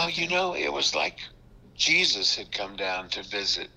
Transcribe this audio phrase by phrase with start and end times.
[0.00, 1.18] Well, you know, it was like
[1.74, 3.68] Jesus had come down to visit.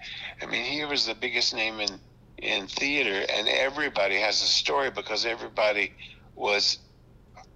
[0.41, 1.99] I mean, he was the biggest name in
[2.37, 5.91] in theater, and everybody has a story because everybody
[6.33, 6.77] was,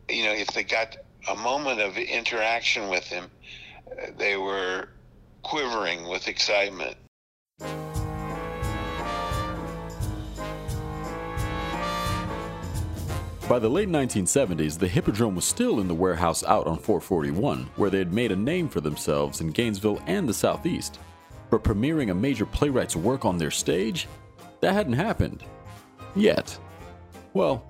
[0.09, 0.97] you know, if they got
[1.29, 3.31] a moment of interaction with him,
[4.03, 4.89] uh, they were
[5.45, 6.97] quivering with excitement.
[13.47, 17.89] By the late 1970s, the Hippodrome was still in the warehouse out on 441, where
[17.89, 20.99] they had made a name for themselves in Gainesville and the Southeast.
[21.49, 24.09] But premiering a major playwright's work on their stage?
[24.59, 25.45] That hadn't happened.
[26.13, 26.59] Yet.
[27.33, 27.63] Well,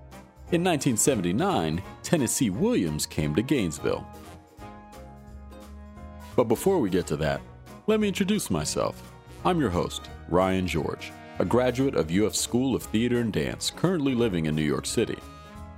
[0.52, 4.04] in 1979, Tennessee Williams came to Gainesville.
[6.36, 7.40] But before we get to that,
[7.86, 9.00] let me introduce myself.
[9.46, 14.16] I'm your host, Ryan George, a graduate of UF School of Theater and Dance, currently
[14.16, 15.20] living in New York City.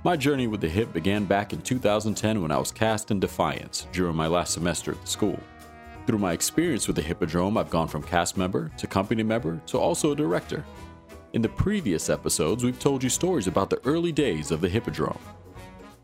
[0.02, 3.86] My journey with the hip began back in 2010 when I was cast in Defiance
[3.92, 5.38] during my last semester at the school.
[6.06, 9.78] Through my experience with the Hippodrome, I've gone from cast member to company member to
[9.78, 10.64] also a director.
[11.34, 15.18] In the previous episodes, we've told you stories about the early days of the Hippodrome.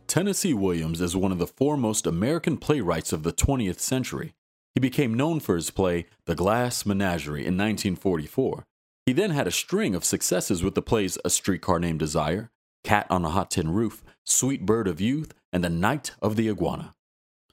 [0.06, 4.34] Tennessee Williams is one of the foremost American playwrights of the 20th century.
[4.74, 8.66] He became known for his play The Glass Menagerie in 1944.
[9.06, 12.50] He then had a string of successes with the plays A Streetcar Named Desire,
[12.86, 16.48] Cat on a Hot Tin Roof, Sweet Bird of Youth, and The Night of the
[16.48, 16.94] Iguana.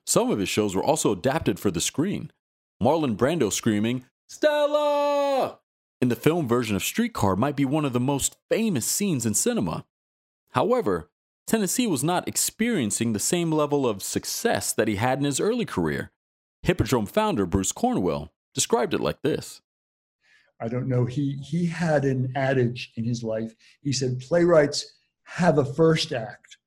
[0.05, 2.31] Some of his shows were also adapted for the screen.
[2.79, 5.57] Marlon Brando screaming, Stella!
[5.99, 9.33] in the film version of Streetcar might be one of the most famous scenes in
[9.33, 9.85] cinema.
[10.51, 11.09] However,
[11.47, 15.65] Tennessee was not experiencing the same level of success that he had in his early
[15.65, 16.11] career.
[16.61, 19.61] Hippodrome founder Bruce Cornwell described it like this.
[20.59, 21.05] I don't know.
[21.05, 23.55] He he had an adage in his life.
[23.81, 26.57] He said playwrights have a first act,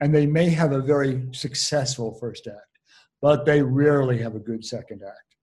[0.00, 2.78] and they may have a very successful first act,
[3.20, 5.34] but they rarely have a good second act.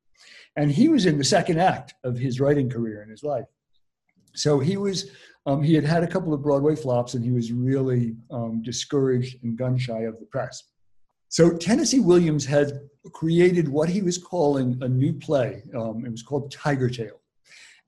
[0.56, 3.46] And he was in the second act of his writing career in his life.
[4.36, 5.10] So he was,
[5.46, 9.44] um, he had had a couple of Broadway flops, and he was really um, discouraged
[9.44, 10.64] and gun shy of the press.
[11.30, 15.64] So Tennessee Williams had created what he was calling a new play.
[15.76, 17.20] Um, it was called Tiger Tail.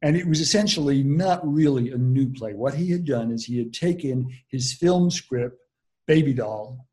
[0.06, 2.54] And it was essentially not really a new play.
[2.54, 5.58] What he had done is he had taken his film script,
[6.06, 6.86] Baby Doll,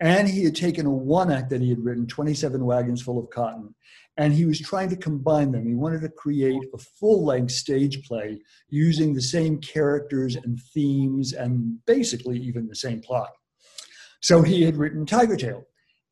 [0.00, 3.30] and he had taken a one act that he had written, 27 Wagons Full of
[3.30, 3.76] Cotton,
[4.16, 5.68] and he was trying to combine them.
[5.68, 11.34] He wanted to create a full length stage play using the same characters and themes
[11.34, 13.30] and basically even the same plot.
[14.20, 15.64] So he had written Tiger Tail.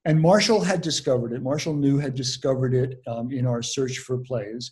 [0.05, 1.43] And Marshall had discovered it.
[1.43, 4.71] Marshall New had discovered it um, in our search for plays.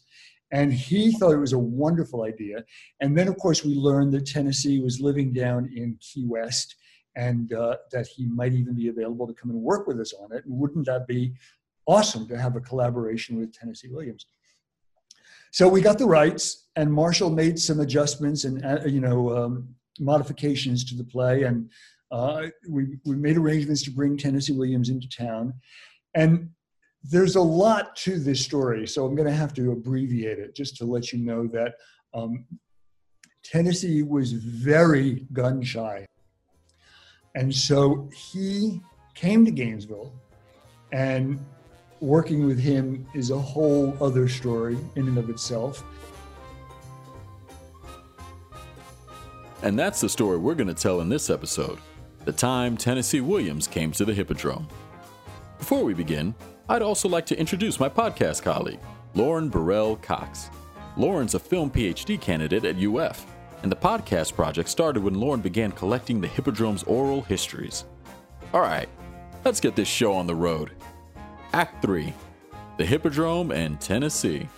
[0.55, 2.65] And he thought it was a wonderful idea.
[3.01, 6.77] And then, of course, we learned that Tennessee was living down in Key West
[7.17, 10.33] and uh, that he might even be available to come and work with us on
[10.33, 10.45] it.
[10.45, 11.35] And wouldn't that be
[11.87, 14.27] awesome to have a collaboration with Tennessee Williams?
[15.51, 19.69] So we got the rights, and Marshall made some adjustments and uh, you know um,
[20.01, 21.71] modifications to the play, and
[22.11, 25.55] uh, we we made arrangements to bring Tennessee Williams into town.
[26.17, 26.51] And
[27.05, 30.77] there's a lot to this story, so I'm going to have to abbreviate it just
[30.79, 31.75] to let you know that
[32.15, 32.47] um,
[33.43, 36.07] Tennessee was very gun shy.
[37.35, 38.81] And so he
[39.15, 40.15] came to Gainesville,
[40.93, 41.39] and
[42.01, 45.85] working with him is a whole other story in and of itself.
[49.63, 51.79] And that's the story we're going to tell in this episode
[52.25, 54.69] the time Tennessee Williams came to the Hippodrome.
[55.59, 56.35] Before we begin,
[56.69, 58.81] I'd also like to introduce my podcast colleague,
[59.15, 60.49] Lauren Burrell Cox.
[60.97, 63.27] Lauren's a film PhD candidate at UF,
[63.63, 67.85] and the podcast project started when Lauren began collecting the Hippodrome's oral histories.
[68.55, 68.89] All right,
[69.45, 70.71] let's get this show on the road.
[71.53, 72.15] Act 3
[72.79, 74.49] The Hippodrome and Tennessee.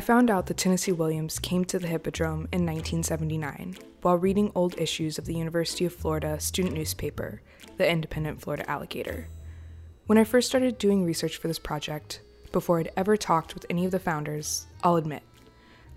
[0.00, 4.80] I found out that Tennessee Williams came to the Hippodrome in 1979 while reading old
[4.80, 7.42] issues of the University of Florida student newspaper,
[7.76, 9.28] the Independent Florida Alligator.
[10.06, 13.84] When I first started doing research for this project, before I'd ever talked with any
[13.84, 15.22] of the founders, I'll admit,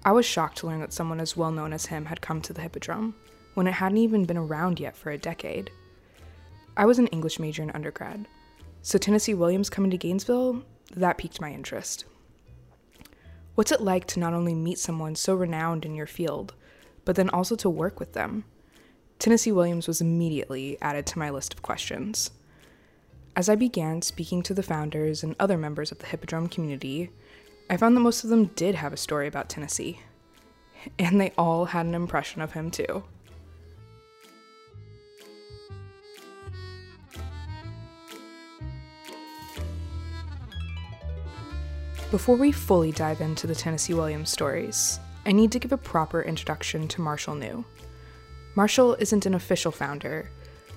[0.04, 2.52] I was shocked to learn that someone as well known as him had come to
[2.52, 3.16] the Hippodrome
[3.54, 5.72] when it hadn't even been around yet for a decade.
[6.76, 8.28] I was an English major in undergrad,
[8.82, 10.62] so Tennessee Williams coming to Gainesville,
[10.94, 12.04] that piqued my interest.
[13.56, 16.54] What's it like to not only meet someone so renowned in your field,
[17.06, 18.46] but then also to work with them?
[19.20, 22.32] Tennessee Williams was immediately added to my list of questions.
[23.36, 27.12] As I began speaking to the founders and other members of the Hippodrome community,
[27.70, 30.00] I found that most of them did have a story about Tennessee.
[30.98, 33.04] And they all had an impression of him, too.
[42.14, 46.22] Before we fully dive into the Tennessee Williams stories, I need to give a proper
[46.22, 47.66] introduction to Marshall New.
[48.54, 50.30] Marshall isn't an official founder,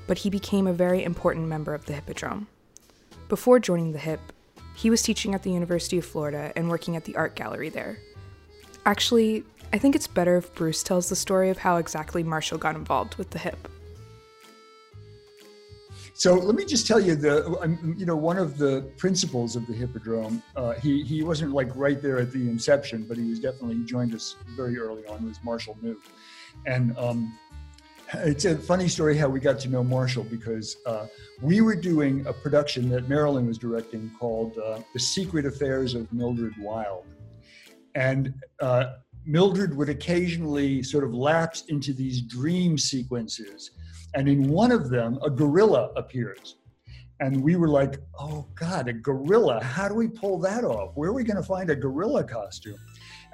[0.06, 2.46] but he became a very important member of the Hippodrome.
[3.28, 4.32] Before joining the HIP,
[4.74, 7.98] he was teaching at the University of Florida and working at the art gallery there.
[8.86, 9.44] Actually,
[9.74, 13.16] I think it's better if Bruce tells the story of how exactly Marshall got involved
[13.16, 13.68] with the HIP.
[16.18, 19.66] So let me just tell you the, um, you know, one of the principals of
[19.66, 20.42] the Hippodrome.
[20.56, 23.84] Uh, he he wasn't like right there at the inception, but he was definitely he
[23.84, 25.26] joined us very early on.
[25.26, 26.00] Was Marshall New,
[26.64, 27.38] and um,
[28.14, 31.06] it's a funny story how we got to know Marshall because uh,
[31.42, 36.10] we were doing a production that Marilyn was directing called uh, "The Secret Affairs of
[36.14, 37.04] Mildred Wild,"
[37.94, 38.94] and uh,
[39.26, 43.72] Mildred would occasionally sort of lapse into these dream sequences
[44.16, 46.56] and in one of them, a gorilla appears.
[47.20, 49.62] And we were like, oh God, a gorilla.
[49.62, 50.92] How do we pull that off?
[50.94, 52.78] Where are we going to find a gorilla costume?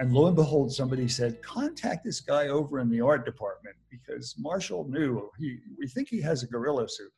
[0.00, 4.34] And lo and behold, somebody said, contact this guy over in the art department because
[4.38, 5.31] Marshall New.
[5.38, 7.12] He, we think he has a gorilla suit.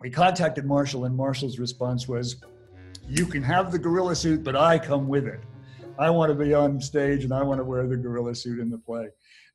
[0.00, 2.42] We contacted Marshall, and Marshall's response was,
[3.08, 5.40] You can have the gorilla suit, but I come with it.
[5.98, 8.70] I want to be on stage and I want to wear the gorilla suit in
[8.70, 9.08] the play.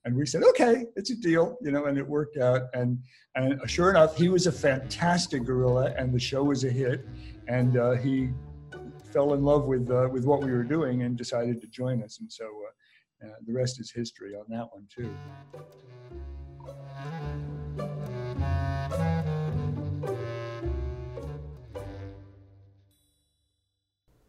[0.06, 2.62] And we said, okay, it's a deal, you know, and it worked out.
[2.74, 3.00] And,
[3.36, 7.06] and sure enough, he was a fantastic gorilla, and the show was a hit.
[7.48, 8.30] And uh, he
[9.18, 12.20] fell in love with uh, with what we were doing and decided to join us.
[12.20, 15.10] And so uh, uh the rest is history on that one too.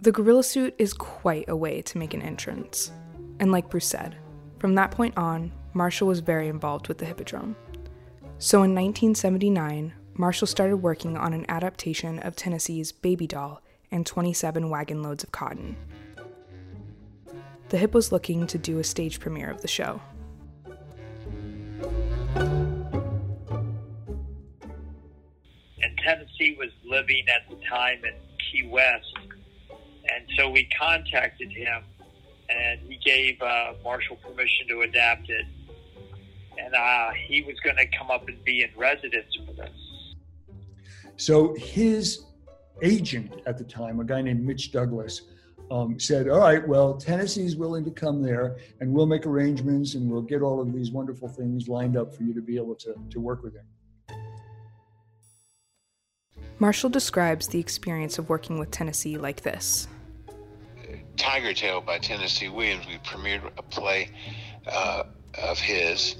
[0.00, 2.92] The gorilla suit is quite a way to make an entrance.
[3.40, 4.16] And like Bruce said,
[4.58, 7.54] from that point on, Marshall was very involved with the Hippodrome.
[8.38, 14.70] So in 1979, Marshall started working on an adaptation of Tennessee's Baby Doll and 27
[14.70, 15.76] Wagon Loads of Cotton.
[17.68, 20.00] The Hip was looking to do a stage premiere of the show.
[22.34, 22.48] And
[26.04, 28.14] Tennessee was living at the time in
[28.50, 29.16] Key West.
[30.12, 31.84] And so we contacted him
[32.48, 35.44] and he gave uh, Marshall permission to adapt it
[36.58, 39.70] and uh, he was going to come up and be in residence with us.
[41.16, 42.24] So his
[42.82, 45.22] agent at the time, a guy named Mitch Douglas,
[45.70, 50.10] um, said, "All right, well, Tennessee's willing to come there, and we'll make arrangements, and
[50.10, 52.94] we'll get all of these wonderful things lined up for you to be able to
[53.10, 53.66] to work with him."
[56.58, 59.86] Marshall describes the experience of working with Tennessee like this.
[61.16, 62.86] Tiger Tail by Tennessee Williams.
[62.86, 64.10] We premiered a play
[64.66, 65.04] uh,
[65.42, 66.16] of his,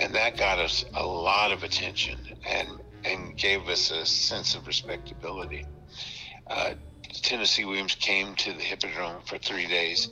[0.00, 2.68] and that got us a lot of attention and
[3.04, 5.66] and gave us a sense of respectability.
[6.46, 10.10] Uh, Tennessee Williams came to the Hippodrome for three days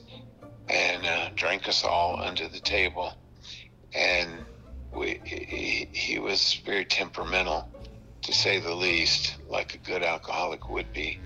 [0.69, 3.13] and uh, drank us all under the table,
[3.93, 4.29] and
[4.93, 7.69] we, he, he was very temperamental,
[8.21, 11.19] to say the least, like a good alcoholic would be.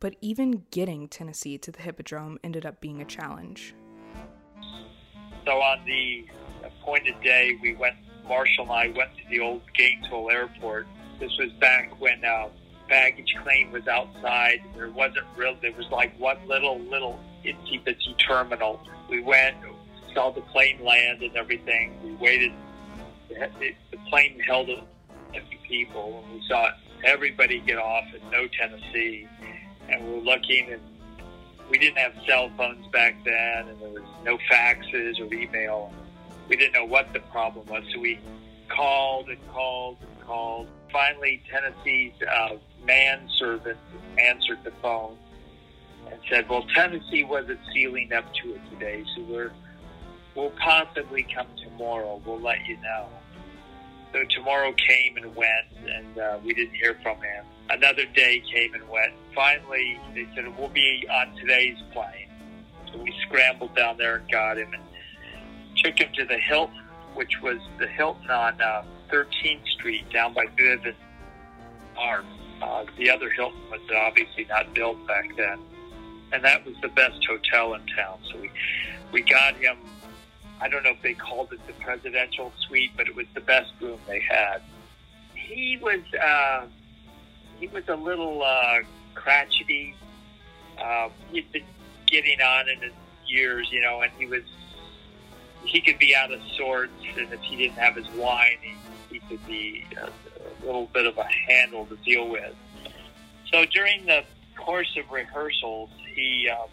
[0.00, 3.74] But even getting Tennessee to the Hippodrome ended up being a challenge.
[5.44, 6.26] So on the
[6.64, 7.96] appointed day, we went.
[8.28, 10.86] Marshall and I went to the old Gainesville Airport.
[11.18, 12.48] This was back when uh,
[12.88, 14.60] baggage claim was outside.
[14.76, 15.56] There wasn't real.
[15.60, 18.80] There was like one little little itsy bitsy terminal.
[19.10, 19.56] We went,
[20.14, 21.98] saw the plane land and everything.
[22.04, 22.52] We waited.
[23.28, 23.74] The,
[24.08, 24.68] plane held
[25.32, 26.68] 50 people, and we saw
[27.02, 29.26] everybody get off at No Tennessee.
[29.88, 30.82] And we were looking, and
[31.70, 35.92] we didn't have cell phones back then, and there was no faxes or email.
[36.48, 38.18] We didn't know what the problem was, so we
[38.68, 40.68] called and called and called.
[40.92, 43.78] Finally, Tennessee's uh, manservant
[44.18, 45.16] answered the phone
[46.10, 49.52] and said, "Well, Tennessee wasn't sealing up to it today, so we're
[50.34, 52.20] we'll possibly come tomorrow.
[52.24, 53.08] We'll let you know."
[54.12, 58.74] So tomorrow came and went, and uh, we didn't hear from him another day came
[58.74, 59.12] and went.
[59.34, 62.28] Finally, they said, we'll be on today's plane.
[62.92, 64.82] So we scrambled down there and got him and
[65.82, 70.46] took him to the Hilton, which was the Hilton on uh, 13th Street down by
[70.46, 70.94] Bivens
[71.96, 72.26] Arm.
[72.60, 75.58] Uh, the other Hilton was obviously not built back then.
[76.32, 78.18] And that was the best hotel in town.
[78.30, 78.50] So we,
[79.12, 79.76] we got him
[80.62, 83.72] I don't know if they called it the presidential suite, but it was the best
[83.80, 84.62] room they had.
[85.34, 86.66] He was uh,
[87.62, 88.78] he was a little uh,
[89.14, 89.94] crotchety.
[90.82, 91.62] Uh, he'd been
[92.06, 92.92] getting on in his
[93.24, 94.42] years, you know, and he was
[95.64, 98.74] he could be out of sorts, and if he didn't have his wine, he,
[99.14, 102.52] he could be a, a little bit of a handle to deal with.
[103.52, 104.24] So during the
[104.56, 106.68] course of rehearsals, he um,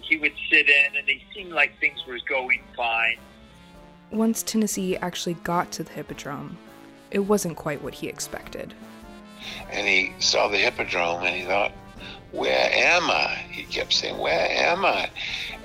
[0.00, 3.18] he would sit in, and he seemed like things were going fine.
[4.10, 6.56] Once Tennessee actually got to the Hippodrome,
[7.10, 8.72] it wasn't quite what he expected.
[9.70, 11.72] And he saw the Hippodrome, and he thought,
[12.30, 15.10] "Where am I?" He kept saying, "Where am I?"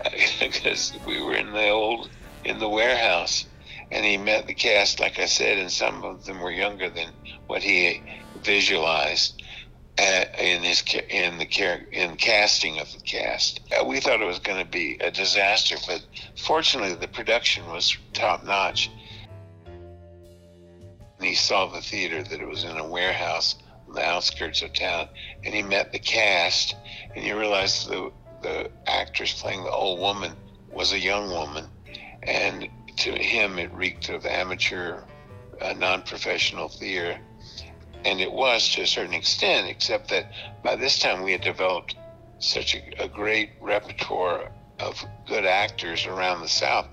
[0.40, 2.10] Because we were in the old
[2.44, 3.46] in the warehouse,
[3.92, 7.10] and he met the cast, like I said, and some of them were younger than
[7.48, 8.02] what he
[8.44, 9.42] visualized
[10.00, 11.48] uh, in his in the
[11.92, 13.60] in casting of the cast.
[13.72, 16.02] Uh, we thought it was going to be a disaster, but
[16.38, 18.90] fortunately, the production was top notch.
[19.66, 23.56] And he saw the theater that it was in a warehouse
[23.94, 25.08] the outskirts of town,
[25.44, 26.76] and he met the cast,
[27.16, 30.32] and you realized the the actress playing the old woman
[30.72, 31.68] was a young woman
[32.24, 32.68] and
[32.98, 35.02] to him it reeked of amateur,
[35.60, 37.20] uh, non-professional theater,
[38.06, 39.68] and it was to a certain extent.
[39.68, 40.32] Except that
[40.64, 41.96] by this time we had developed
[42.40, 46.88] such a, a great repertoire of good actors around the South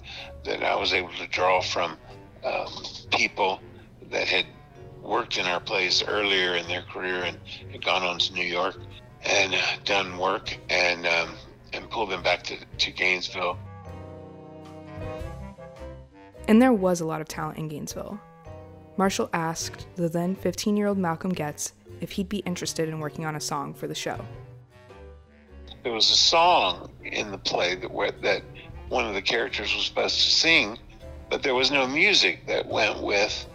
[0.45, 1.97] that I was able to draw from
[2.45, 2.69] um,
[3.11, 3.61] people
[4.11, 4.47] that had
[5.03, 7.39] worked in our plays earlier in their career and
[7.71, 8.77] had gone on to New York
[9.25, 11.35] and uh, done work and um,
[11.73, 13.59] and pull them back to, to Gainesville
[16.49, 18.19] and there was a lot of talent in Gainesville.
[18.97, 23.27] Marshall asked the then 15 year old Malcolm Gets if he'd be interested in working
[23.27, 24.25] on a song for the show.
[25.85, 28.43] There was a song in the play that, that
[28.89, 30.79] one of the characters was supposed to sing,
[31.31, 33.47] but there was no music that went with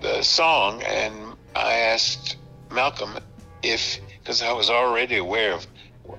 [0.00, 0.82] the song.
[0.82, 2.36] And I asked
[2.70, 3.18] Malcolm
[3.62, 5.66] if, because I was already aware of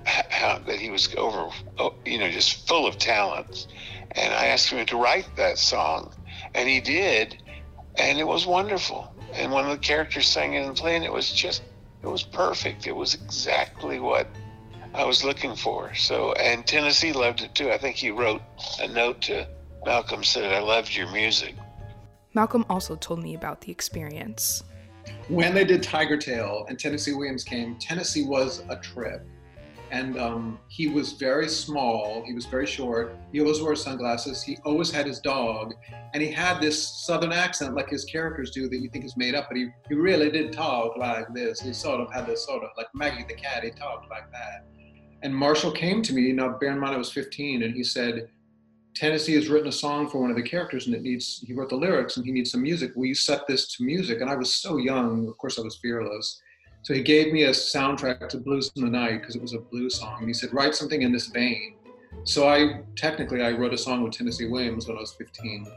[0.06, 3.68] how that he was over, oh, you know, just full of talents
[4.12, 6.12] and I asked him to write that song,
[6.56, 7.42] and he did,
[7.96, 9.14] and it was wonderful.
[9.34, 11.62] And one of the characters sang it and playing it was just,
[12.02, 12.88] it was perfect.
[12.88, 14.28] It was exactly what
[14.96, 15.94] I was looking for.
[15.94, 17.72] So, and Tennessee loved it too.
[17.72, 18.42] I think he wrote
[18.82, 19.48] a note to
[19.86, 21.56] Malcolm said, "I loved your music."
[22.34, 24.64] Malcolm also told me about the experience.
[25.28, 29.26] When they did Tiger Tail and Tennessee Williams came, Tennessee was a trip
[29.92, 32.24] and um, he was very small.
[32.26, 33.16] He was very short.
[33.32, 34.44] He always wore sunglasses.
[34.44, 35.74] He always had his dog,
[36.14, 39.36] and he had this southern accent like his characters do that you think is made
[39.36, 39.48] up.
[39.50, 41.60] But he, he really did talk like this.
[41.60, 43.64] He sort of had this sort of like Maggie the cat.
[43.64, 44.66] He talked like that.
[45.22, 46.32] And Marshall came to me.
[46.32, 48.30] Now, bear in mind, I was 15, and he said,
[49.00, 51.44] Tennessee has written a song for one of the characters, and it needs.
[51.48, 52.92] He wrote the lyrics, and he needs some music.
[52.96, 54.20] Will you set this to music?
[54.22, 55.28] And I was so young.
[55.28, 56.42] Of course, I was fearless
[56.82, 59.60] so he gave me a soundtrack to Blues in the Night because it was a
[59.60, 60.18] blues song.
[60.20, 61.76] And he said, write something in this vein.
[62.24, 65.68] So I technically I wrote a song with Tennessee Williams when I was 15.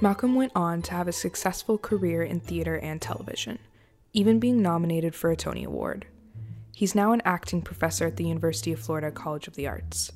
[0.00, 3.58] Malcolm went on to have a successful career in theater and television,
[4.12, 6.06] even being nominated for a Tony Award.
[6.74, 10.10] He's now an acting professor at the University of Florida College of the Arts.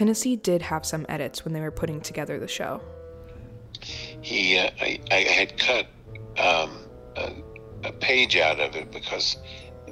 [0.00, 2.80] Tennessee did have some edits when they were putting together the show
[4.22, 5.88] he uh, I, I, had cut
[6.38, 6.70] um,
[7.16, 7.34] a,
[7.84, 9.36] a, page out of it because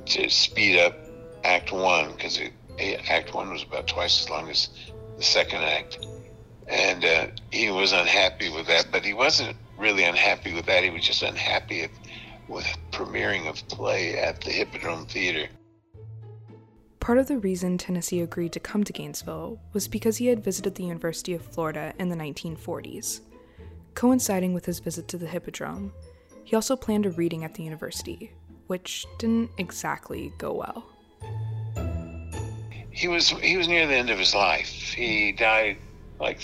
[0.06, 0.96] to speed up
[1.44, 2.40] Act One because
[3.10, 4.70] Act One was about twice as long as
[5.18, 5.98] the second act,
[6.68, 8.86] and uh, he was unhappy with that.
[8.90, 10.84] But he wasn't really unhappy with that.
[10.84, 11.90] He was just unhappy at,
[12.48, 15.48] with premiering of play at the Hippodrome Theater.
[17.08, 20.74] Part of the reason Tennessee agreed to come to Gainesville was because he had visited
[20.74, 23.22] the University of Florida in the 1940s.
[23.94, 25.90] Coinciding with his visit to the Hippodrome,
[26.44, 28.34] he also planned a reading at the university,
[28.66, 30.84] which didn't exactly go well.
[32.90, 34.68] He was he was near the end of his life.
[34.68, 35.78] He died
[36.20, 36.42] like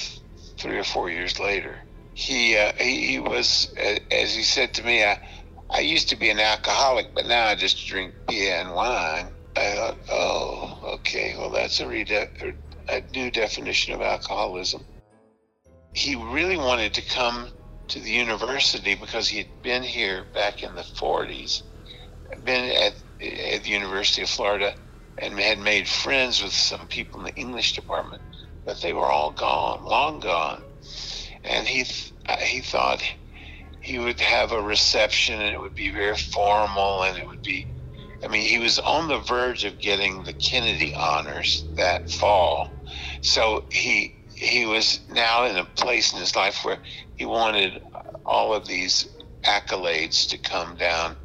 [0.57, 1.77] three or four years later.
[2.15, 3.75] He uh, he, he, was
[4.11, 5.29] as he said to me, I
[5.69, 9.27] I used to be an alcoholic, but now I just drink beer and wine.
[9.57, 12.55] I thought, oh, okay, well that's a, rede- er,
[12.89, 14.85] a new definition of alcoholism
[15.95, 17.49] he really wanted to come
[17.89, 21.63] to the university because he had been here back in the 40s,
[22.45, 24.75] been at, at the University of Florida,
[25.19, 28.21] and had made friends with some people in the English department,
[28.67, 30.63] but they were all gone, long gone.
[31.45, 33.03] And he th- uh, he thought
[33.81, 37.67] he would have a reception, and it would be very formal, and it would be
[38.25, 42.69] I mean, he was on the verge of getting the Kennedy honors that fall.
[43.21, 46.79] So he he was now in a place in his life where
[47.17, 47.81] he wanted
[48.25, 49.09] all of these
[49.45, 51.17] accolades to come down.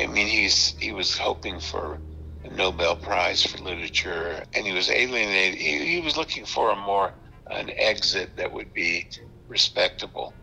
[0.00, 1.98] I mean, he's he was hoping for
[2.44, 5.58] a Nobel Prize for literature, and he was alienated.
[5.58, 7.12] He, he was looking for a more
[7.50, 9.06] an exit that would be
[9.48, 10.34] respectable.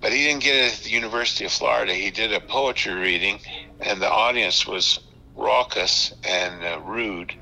[0.00, 1.94] But he didn't get it at the University of Florida.
[1.94, 3.40] He did a poetry reading,
[3.80, 5.00] and the audience was
[5.36, 7.34] raucous and uh, rude,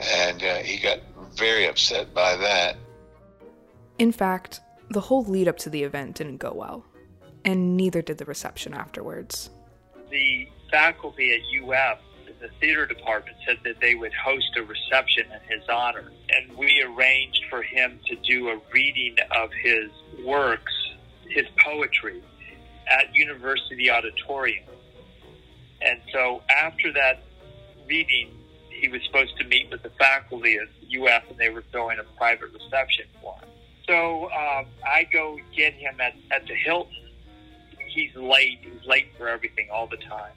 [0.00, 0.98] and uh, he got
[1.34, 2.76] very upset by that.
[3.98, 4.60] In fact,
[4.90, 6.84] the whole lead up to the event didn't go well,
[7.44, 9.50] and neither did the reception afterwards.
[10.10, 11.98] The faculty at UF
[12.40, 16.10] the theater department said that they would host a reception in his honor.
[16.30, 19.90] And we arranged for him to do a reading of his
[20.24, 20.72] works,
[21.28, 22.22] his poetry,
[22.88, 24.64] at University Auditorium.
[25.80, 27.22] And so after that
[27.86, 28.30] reading,
[28.70, 30.68] he was supposed to meet with the faculty at
[31.00, 33.48] UF and they were throwing a private reception for him.
[33.86, 36.94] So um, I go get him at, at the Hilton.
[37.88, 38.58] He's late.
[38.62, 40.32] He's late for everything all the time.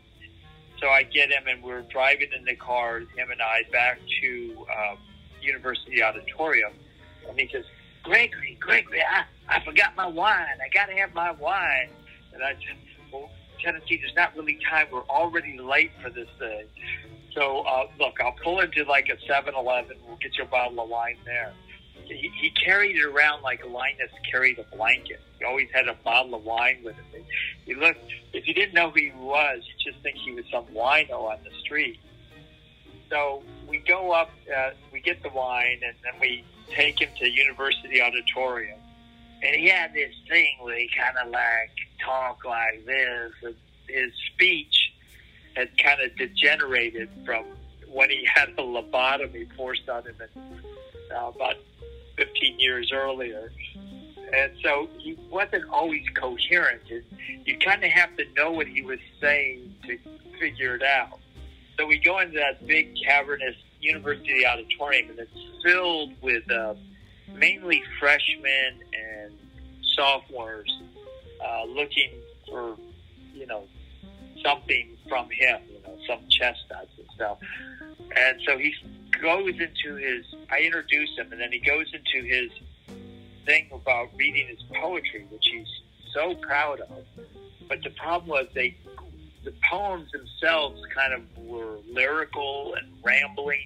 [0.80, 4.66] So I get him, and we're driving in the car, him and I, back to
[4.76, 4.98] um,
[5.40, 6.74] University Auditorium.
[7.30, 7.66] And he says,
[8.04, 10.58] Gregory, Gregory, I, I forgot my wine.
[10.64, 11.90] I got to have my wine.
[12.34, 12.68] And I Well,
[13.64, 14.88] Tennessee, there's not really time.
[14.92, 16.66] We're already late for this thing.
[17.34, 19.98] So, uh, look, I'll pull into like a 7 Eleven.
[20.06, 21.54] We'll get you a bottle of wine there
[22.14, 25.20] he, he carried it around like Linus carried a blanket.
[25.40, 27.24] He always had a bottle of wine with him.
[27.66, 28.00] He looked,
[28.34, 31.40] if you didn't know who he was, you just think he was some wino on
[31.44, 32.00] the street.
[33.10, 37.30] So we go up, uh, we get the wine, and then we take him to
[37.30, 38.80] University Auditorium.
[39.44, 41.72] And he had this thing where he kind of like
[42.04, 43.32] talk like this.
[43.44, 43.56] And
[43.88, 44.94] his speech
[45.56, 47.46] had kind of degenerated from
[47.90, 50.44] when he had a lobotomy forced on him in,
[51.16, 51.56] uh, about
[52.18, 53.52] 15 years earlier.
[54.34, 56.84] And so he wasn't always coherent.
[57.46, 59.98] You kind of have to know what he was saying to
[60.40, 61.20] figure it out.
[61.78, 66.76] So we go into that big cavernous university auditorium, and it's filled with uh,
[67.34, 69.34] mainly freshmen and
[69.96, 70.72] sophomores
[71.44, 72.12] uh, looking
[72.48, 72.78] for,
[73.34, 73.68] you know,
[74.44, 77.38] something from him, you know, some chestnuts and stuff.
[78.16, 78.74] And so he
[79.22, 82.52] goes into his, I introduce him, and then he goes into his
[83.46, 85.68] thing about reading his poetry, which he's
[86.14, 87.06] so proud of.
[87.68, 88.76] But the problem was they,
[89.44, 93.66] the poems themselves kind of were lyrical and rambling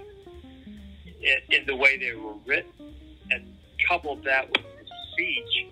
[1.06, 2.94] in, in the way they were written,
[3.32, 3.56] and
[3.88, 5.68] coupled that with his speech,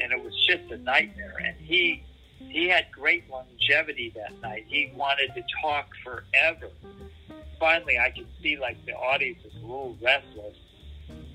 [0.00, 1.36] and it was just a nightmare.
[1.44, 2.04] And he
[2.38, 4.64] he had great longevity that night.
[4.68, 6.70] He wanted to talk forever
[7.58, 10.56] finally I can see like the audience is a little restless.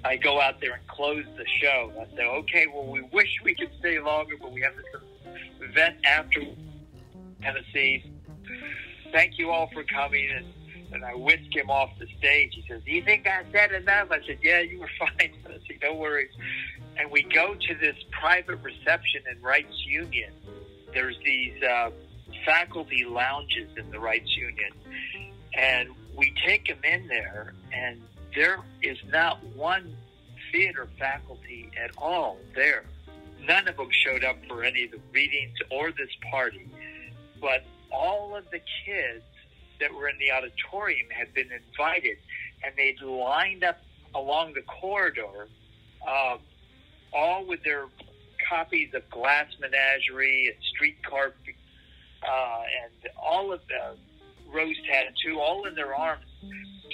[0.05, 1.91] I go out there and close the show.
[1.99, 5.01] I say, okay, well, we wish we could stay longer, but we have this
[5.61, 6.41] event after
[7.41, 8.03] Tennessee.
[9.11, 10.29] Thank you all for coming.
[10.29, 10.45] And,
[10.93, 12.53] and I whisk him off the stage.
[12.53, 14.09] He says, do you think I said enough?
[14.11, 15.79] I said, yeah, you were fine, Tennessee.
[15.81, 16.31] No worries.
[16.97, 20.31] And we go to this private reception in Reitz Union.
[20.93, 21.89] There's these uh,
[22.45, 24.71] faculty lounges in the Reitz Union.
[25.55, 28.01] And we take them in there, and
[28.35, 29.95] there is not one
[30.51, 32.85] theater faculty at all there.
[33.41, 36.69] None of them showed up for any of the readings or this party,
[37.41, 39.23] but all of the kids
[39.79, 42.17] that were in the auditorium had been invited,
[42.63, 43.81] and they'd lined up
[44.15, 45.47] along the corridor,
[46.07, 46.37] uh,
[47.13, 47.85] all with their
[48.49, 51.33] copies of Glass Menagerie and Streetcar,
[52.27, 53.97] uh, and all of the
[54.51, 56.25] rose tattoo all in their arms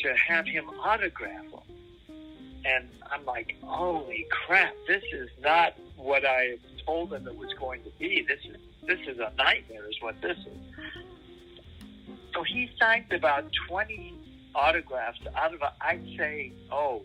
[0.02, 2.16] to have him autograph them.
[2.66, 7.84] And I'm like, holy crap, this is not what I told them it was going
[7.84, 8.26] to be.
[8.28, 10.86] This is this is a nightmare, is what this is.
[12.34, 14.16] So he signed about 20
[14.56, 17.04] autographs out of, I'd say, oh,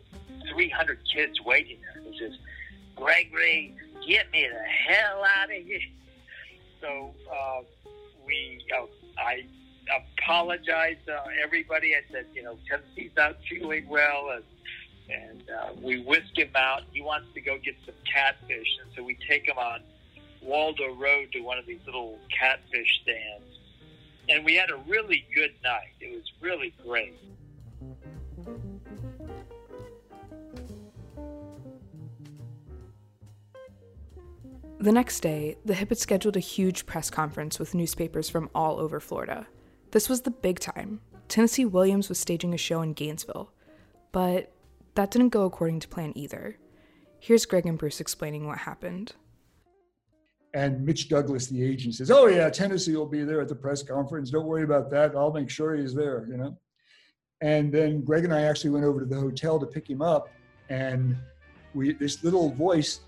[0.52, 2.02] 300 kids waiting there.
[2.10, 2.32] He says,
[2.96, 3.74] Gregory,
[4.06, 5.80] get me the hell out of here.
[6.80, 7.62] So uh,
[8.26, 8.86] we, uh,
[9.18, 9.46] I
[10.18, 11.94] apologized to everybody.
[11.94, 14.44] I said, you know, Tennessee's not feeling well, and
[15.08, 16.82] and uh, we whisk him out.
[16.92, 19.80] He wants to go get some catfish, and so we take him on
[20.42, 23.58] Waldo Road to one of these little catfish stands,
[24.28, 25.92] and we had a really good night.
[26.00, 27.14] It was really great.
[34.84, 38.78] The next day, the Hip had scheduled a huge press conference with newspapers from all
[38.78, 39.46] over Florida.
[39.92, 41.00] This was the big time.
[41.26, 43.50] Tennessee Williams was staging a show in Gainesville,
[44.12, 44.52] but
[44.94, 46.58] that didn't go according to plan either.
[47.18, 49.14] Here's Greg and Bruce explaining what happened.
[50.52, 53.82] And Mitch Douglas, the agent, says, "Oh yeah, Tennessee will be there at the press
[53.82, 54.28] conference.
[54.28, 55.16] Don't worry about that.
[55.16, 56.58] I'll make sure he's there." You know.
[57.40, 60.28] And then Greg and I actually went over to the hotel to pick him up,
[60.68, 61.16] and
[61.72, 63.00] we this little voice,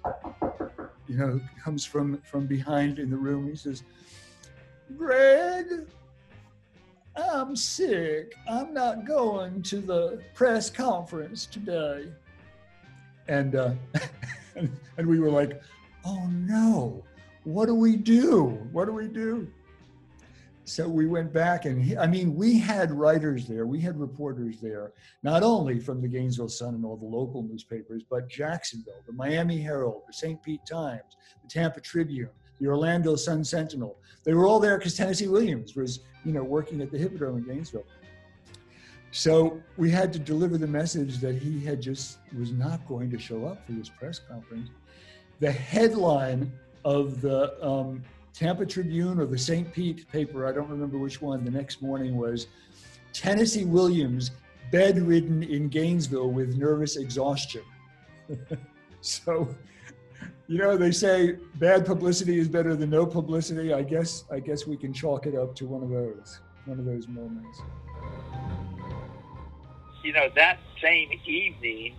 [1.09, 3.49] you know, comes from from behind in the room.
[3.49, 3.83] He says,
[4.97, 5.87] "Greg,
[7.17, 8.35] I'm sick.
[8.49, 12.07] I'm not going to the press conference today."
[13.29, 13.75] And uh,
[14.97, 15.61] and we were like,
[16.05, 17.05] "Oh no."
[17.47, 18.47] what do we do?
[18.73, 19.47] What do we do?
[20.69, 24.57] So we went back and he, I mean, we had writers there, we had reporters
[24.61, 29.13] there, not only from the Gainesville Sun and all the local newspapers, but Jacksonville, the
[29.13, 30.43] Miami Herald, the St.
[30.43, 33.97] Pete Times, the Tampa Tribune, the Orlando Sun Sentinel.
[34.25, 37.45] They were all there because Tennessee Williams was, you know, working at the Hippodrome in
[37.45, 37.87] Gainesville.
[39.13, 43.21] So we had to deliver the message that he had just was not going to
[43.21, 44.71] show up for this press conference.
[45.39, 46.51] The headline
[46.85, 48.03] of the um,
[48.37, 49.73] Tampa Tribune or the St.
[49.73, 52.49] Pete paper, I don't remember which one, the next morning was
[53.15, 54.33] Tennessee Williams
[54.71, 57.63] bedridden in Gainesville with nervous exhaustion.
[59.01, 59.49] so,
[60.49, 63.73] you know, they say bad publicity is better than no publicity.
[63.73, 66.85] I guess I guess we can chalk it up to one of those one of
[66.85, 67.63] those moments.
[70.05, 71.95] You know, that same evening,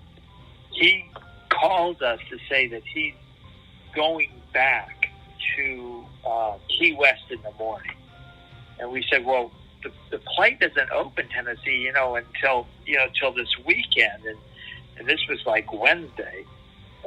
[0.72, 1.10] he
[1.50, 3.16] called us to say that he's
[3.96, 5.08] going back
[5.56, 7.96] to uh, Key West in the morning.
[8.80, 9.52] And we said, well,
[9.84, 14.24] the, the plane doesn't open Tennessee, you know, until, you know, until this weekend.
[14.26, 14.38] And,
[14.98, 16.46] and this was like Wednesday.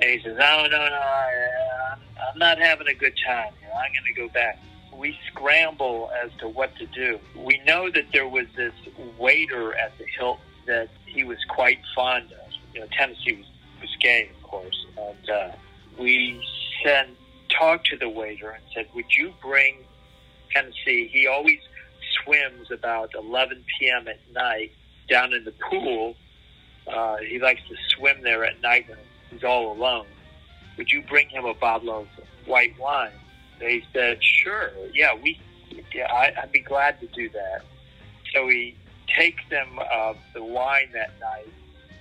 [0.00, 1.94] And he says, no, no, no, I,
[2.31, 3.53] I'm not having a good time.
[3.62, 4.59] Know, I'm going to go back.
[4.92, 7.18] We scramble as to what to do.
[7.37, 8.72] We know that there was this
[9.18, 12.53] waiter at the Hilton that he was quite fond of.
[12.74, 13.46] You know, Tennessee was,
[13.81, 14.87] was gay, of course.
[14.96, 15.53] And uh,
[15.98, 16.42] we
[16.85, 17.11] sent
[17.59, 19.85] talked to the waiter and said, "Would you bring
[20.53, 21.61] Tennessee?" He always
[22.23, 24.09] swims about 11 p.m.
[24.09, 24.73] at night
[25.09, 26.17] down in the pool.
[26.87, 28.99] Uh, he likes to swim there at night when
[29.31, 30.07] he's all alone.
[30.77, 32.09] Would you bring him a bottle of
[32.47, 33.13] white wine?
[33.59, 35.39] They said, "Sure, yeah, we,
[35.95, 37.63] yeah, I, I'd be glad to do that."
[38.33, 38.77] So we
[39.17, 41.49] take them uh, the wine that night.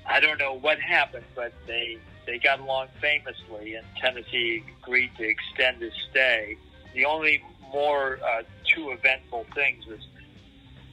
[0.05, 5.27] I don't know what happened, but they they got along famously, and Tennessee agreed to
[5.27, 6.57] extend his stay.
[6.93, 9.99] The only more uh, two eventful things was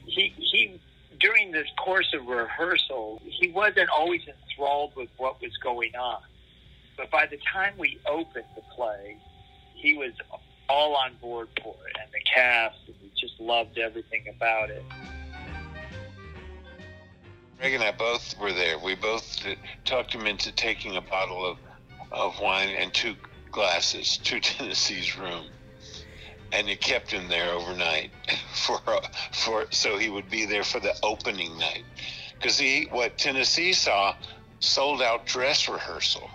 [0.05, 0.79] he he
[1.19, 6.21] during this course of rehearsal he wasn't always enthralled with what was going on,
[6.95, 9.17] but by the time we opened the play,
[9.73, 10.11] he was
[10.69, 14.83] all on board for it, and the cast, and he just loved everything about it.
[17.59, 18.77] Greg and I both were there.
[18.77, 19.43] We both
[19.83, 21.57] talked him into taking a bottle of,
[22.11, 23.15] of wine and two
[23.51, 25.47] glasses to Tennessee's room,
[26.51, 28.11] and it kept him there overnight
[28.53, 28.79] for
[29.31, 31.83] for so he would be there for the opening night.
[32.39, 34.13] Because he what Tennessee saw
[34.59, 36.29] sold out dress rehearsal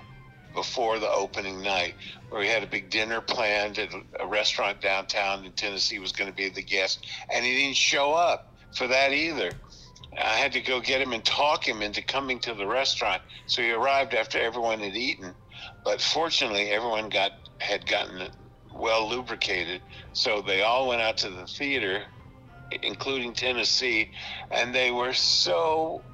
[0.55, 1.95] before the opening night,
[2.31, 6.29] where we had a big dinner planned at a restaurant downtown, and Tennessee was going
[6.29, 9.53] to be the guest, and he didn't show up for that either.
[10.19, 13.23] I had to go get him and talk him into coming to the restaurant.
[13.47, 15.35] So he arrived after everyone had eaten,
[15.85, 18.29] but fortunately, everyone got had gotten
[18.75, 19.83] well lubricated.
[20.13, 22.03] So they all went out to the theater,
[22.83, 24.11] including Tennessee,
[24.51, 26.05] and they were so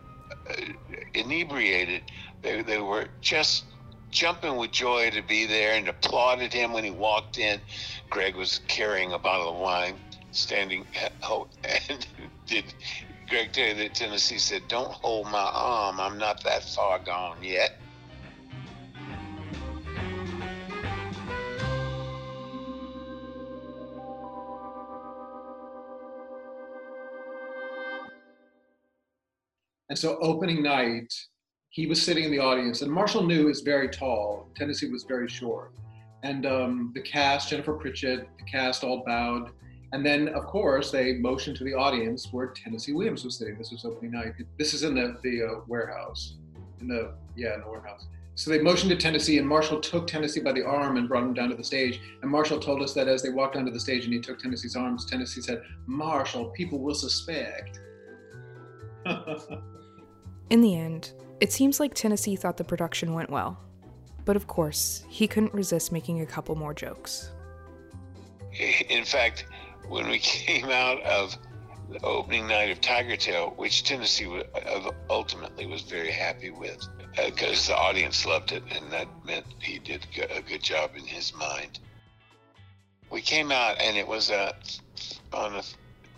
[0.50, 0.54] uh,
[1.14, 2.02] inebriated.
[2.42, 3.64] They, they were just
[4.10, 7.60] jumping with joy to be there and applauded him when he walked in.
[8.10, 9.98] Greg was carrying a bottle of wine,
[10.30, 10.84] standing
[11.88, 12.06] and
[12.46, 12.74] did
[13.28, 16.00] Greg Taylor at Tennessee said, Don't hold my arm.
[16.00, 17.78] I'm not that far gone yet.
[29.90, 31.12] And so opening night,
[31.70, 34.48] he was sitting in the audience, and Marshall New is very tall.
[34.56, 35.72] Tennessee was very short.
[36.22, 39.50] And um, the cast, Jennifer Pritchett, the cast all bowed
[39.92, 43.56] and then, of course, they motioned to the audience where Tennessee Williams was sitting.
[43.56, 44.34] This was opening night.
[44.58, 46.34] This is in the the uh, warehouse,
[46.80, 48.06] in the yeah, in the warehouse.
[48.34, 51.34] So they motioned to Tennessee, and Marshall took Tennessee by the arm and brought him
[51.34, 52.00] down to the stage.
[52.22, 54.76] And Marshall told us that as they walked onto the stage and he took Tennessee's
[54.76, 57.80] arms, Tennessee said, "Marshall, people will suspect."
[60.50, 63.58] in the end, it seems like Tennessee thought the production went well.
[64.26, 67.30] But of course, he couldn't resist making a couple more jokes.
[68.90, 69.46] In fact,
[69.88, 71.36] when we came out of
[71.90, 77.68] the opening night of Tiger Tail, which Tennessee uh, ultimately was very happy with because
[77.68, 81.34] uh, the audience loved it, and that meant he did a good job in his
[81.34, 81.78] mind.
[83.10, 84.52] We came out, and it was a,
[85.32, 85.62] on a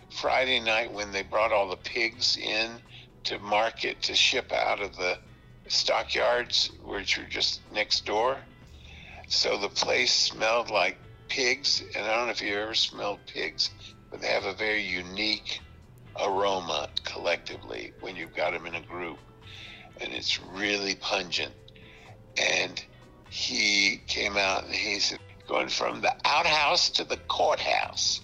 [0.09, 2.71] Friday night when they brought all the pigs in
[3.23, 5.17] to market to ship out of the
[5.67, 8.37] stockyards, which were just next door.
[9.29, 10.97] So the place smelled like
[11.31, 13.69] pigs, and I don't know if you ever smelled pigs,
[14.09, 15.61] but they have a very unique
[16.21, 19.17] aroma collectively when you've got them in a group,
[20.01, 21.53] and it's really pungent.
[22.37, 22.83] And
[23.29, 28.19] he came out and he said, going from the outhouse to the courthouse.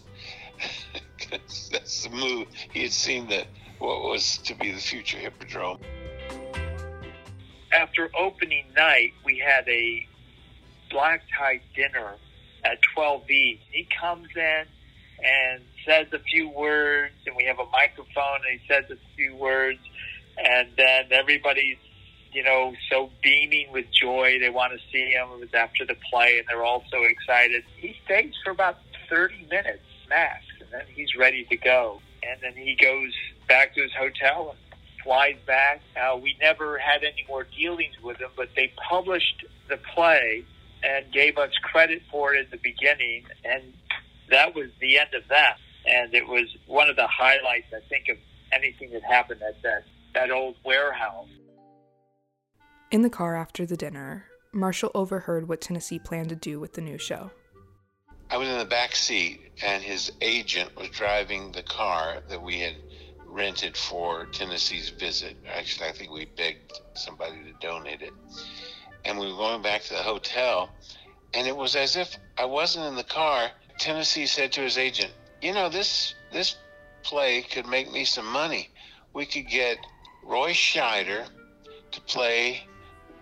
[1.72, 2.48] That's the move.
[2.74, 3.46] He had seen the
[3.80, 5.80] what was to be the future hippodrome.
[7.72, 10.06] After opening night, we had a
[10.90, 12.18] black tie dinner
[12.72, 13.60] at 12B.
[13.72, 14.64] He comes in
[15.24, 19.36] and says a few words, and we have a microphone, and he says a few
[19.36, 19.80] words,
[20.38, 21.78] and then everybody's,
[22.32, 24.38] you know, so beaming with joy.
[24.40, 25.28] They want to see him.
[25.34, 27.64] It was after the play, and they're all so excited.
[27.78, 28.78] He stays for about
[29.10, 32.02] 30 minutes max, and then he's ready to go.
[32.24, 33.14] And then he goes
[33.48, 35.82] back to his hotel and flies back.
[35.96, 40.44] Uh, we never had any more dealings with him, but they published the play
[40.84, 43.74] and gave us credit for it in the beginning, and
[44.30, 45.58] that was the end of that.
[45.86, 48.18] And it was one of the highlights, I think, of
[48.52, 51.30] anything that happened at that, that old warehouse.
[52.92, 56.82] In the car after the dinner, Marshall overheard what Tennessee planned to do with the
[56.82, 57.32] new show.
[58.30, 62.60] I was in the back seat, and his agent was driving the car that we
[62.60, 62.76] had
[63.26, 65.38] rented for Tennessee's visit.
[65.48, 68.14] Actually, I think we begged somebody to donate it
[69.08, 70.70] and we were going back to the hotel,
[71.34, 73.50] and it was as if I wasn't in the car.
[73.80, 76.58] Tennessee said to his agent, "You know this this
[77.04, 78.70] play could make me some money.
[79.14, 79.78] We could get
[80.24, 81.26] Roy Scheider
[81.92, 82.68] to play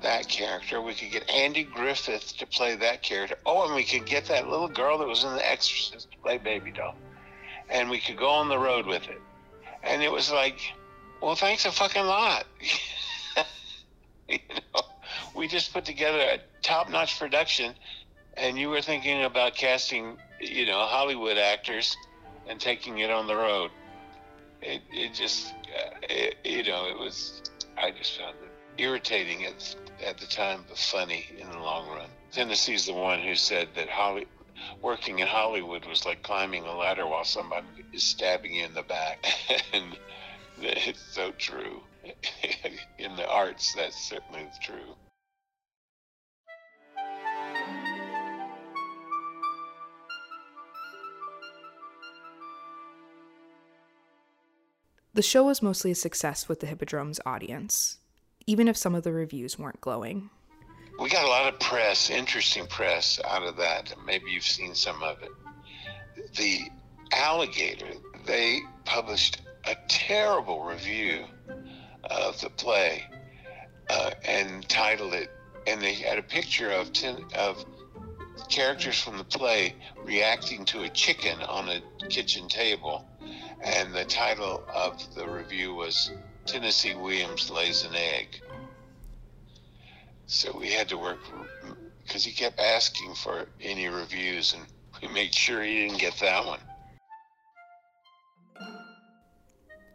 [0.02, 0.82] that character.
[0.82, 3.38] We could get Andy Griffith to play that character.
[3.46, 6.38] Oh, and we could get that little girl that was in The Exorcist to play
[6.40, 6.96] Baby Doll,
[7.70, 9.22] and we could go on the road with it."
[9.84, 10.60] And it was like,
[11.22, 12.46] well, thanks a fucking lot.
[14.28, 14.82] you know?
[15.36, 17.74] We just put together a top-notch production,
[18.38, 21.96] and you were thinking about casting, you know, Hollywood actors
[22.48, 23.72] and taking it on the road.
[24.62, 27.42] It, it just, uh, it, you know, it was.
[27.78, 32.10] I just found it irritating at at the time, but funny in the long run.
[32.32, 34.28] Tennessee's the one who said that Holly,
[34.82, 38.84] working in Hollywood was like climbing a ladder while somebody is stabbing you in the
[38.84, 39.26] back,
[39.74, 39.98] and
[40.62, 41.82] it's so true.
[43.00, 44.96] in the arts, that's certainly true.
[55.16, 58.00] The show was mostly a success with the Hippodrome's audience,
[58.46, 60.30] even if some of the reviews weren't glowing.
[61.00, 63.94] We got a lot of press, interesting press out of that.
[64.06, 65.32] Maybe you've seen some of it.
[66.36, 66.70] The
[67.14, 67.94] Alligator,
[68.26, 71.24] they published a terrible review
[72.12, 73.02] of the play
[73.90, 75.32] uh, and titled it,
[75.66, 77.64] and they had a picture of ten, of
[78.50, 83.08] characters from the play reacting to a chicken on a kitchen table
[83.66, 86.12] and the title of the review was
[86.46, 88.40] Tennessee Williams Lays an Egg.
[90.28, 91.18] So we had to work
[92.06, 94.64] because he kept asking for any reviews, and
[95.02, 96.60] we made sure he didn't get that one.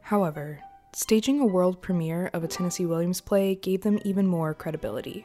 [0.02, 0.58] However,
[0.92, 5.24] staging a world premiere of a Tennessee Williams play gave them even more credibility.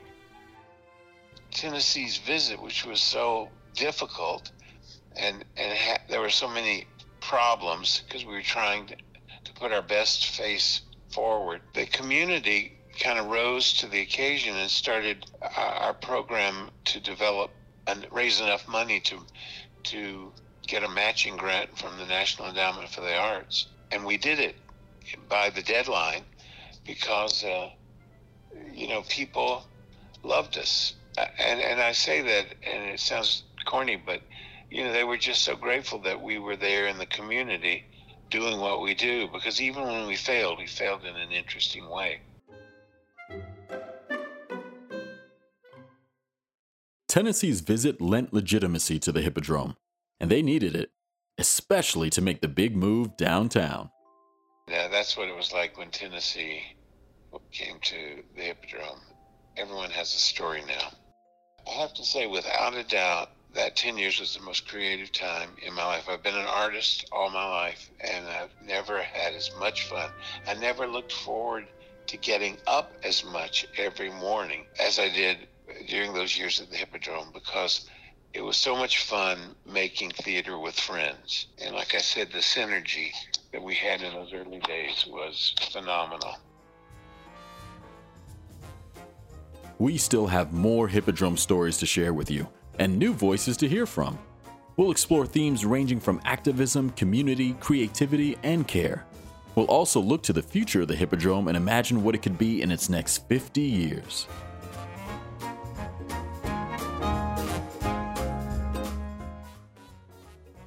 [1.50, 4.52] Tennessee's visit, which was so difficult,
[5.16, 6.86] and and ha- there were so many
[7.28, 8.96] problems because we were trying to,
[9.44, 11.62] to put our best face forward.
[11.74, 15.26] The community kind of rose to the occasion and started
[15.58, 17.52] our program to develop
[17.88, 19.20] and raise enough money to
[19.84, 20.32] to
[20.66, 24.56] get a matching grant from the National Endowment for the Arts, and we did it
[25.30, 26.24] by the deadline
[26.86, 27.70] because uh,
[28.74, 29.66] you know people
[30.24, 34.22] loved us, and and I say that, and it sounds corny, but
[34.76, 37.86] you know, they were just so grateful that we were there in the community
[38.30, 42.20] doing what we do because even when we failed, we failed in an interesting way.
[47.08, 49.78] Tennessee's visit lent legitimacy to the Hippodrome,
[50.20, 50.92] and they needed it,
[51.38, 53.92] especially to make the big move downtown.
[54.68, 56.62] Yeah, that's what it was like when Tennessee
[57.54, 59.00] came to the Hippodrome.
[59.56, 60.92] Everyone has a story now.
[61.66, 65.50] I have to say, without a doubt, that 10 years was the most creative time
[65.66, 66.10] in my life.
[66.10, 70.10] I've been an artist all my life, and I've never had as much fun.
[70.46, 71.66] I never looked forward
[72.08, 75.38] to getting up as much every morning as I did
[75.88, 77.90] during those years at the Hippodrome because
[78.34, 81.48] it was so much fun making theater with friends.
[81.64, 83.12] And like I said, the synergy
[83.54, 86.36] that we had in those early days was phenomenal.
[89.80, 92.48] We still have more Hippodrome stories to share with you
[92.80, 94.18] and new voices to hear from.
[94.78, 99.06] We'll explore themes ranging from activism, community, creativity, and care.
[99.56, 102.62] We'll also look to the future of the Hippodrome and imagine what it could be
[102.62, 104.28] in its next 50 years.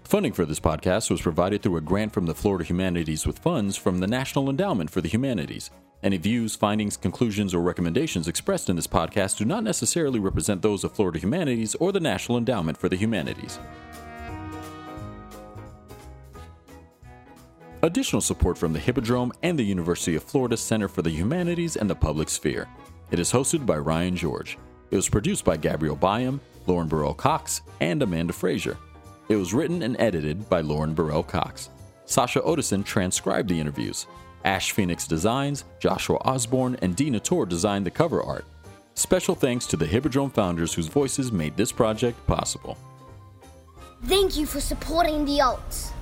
[0.05, 3.77] Funding for this podcast was provided through a grant from the Florida Humanities with funds
[3.77, 5.71] from the National Endowment for the Humanities.
[6.01, 10.85] Any views, findings, conclusions, or recommendations expressed in this podcast do not necessarily represent those
[10.85, 13.59] of Florida Humanities or the National Endowment for the Humanities.
[17.83, 21.91] Additional support from the Hippodrome and the University of Florida Center for the Humanities and
[21.91, 22.69] the Public Sphere.
[23.11, 24.57] It is hosted by Ryan George.
[24.91, 28.77] It was produced by Gabrielle Byam, Lauren Burrell Cox, and Amanda Frazier.
[29.29, 31.71] It was written and edited by Lauren Burrell Cox.
[32.05, 34.07] Sasha Odison transcribed the interviews.
[34.45, 38.45] Ash Phoenix Designs, Joshua Osborne, and Dina Tor designed the cover art.
[38.95, 42.77] Special thanks to the Hippodrome founders whose voices made this project possible.
[44.05, 45.93] Thank you for supporting the arts.